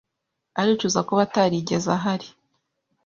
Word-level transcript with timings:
Aricuza 0.59 0.99
kuba 1.07 1.21
atarigeze 1.27 1.87
ahari. 1.97 2.27